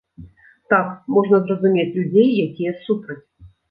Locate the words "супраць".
2.91-3.25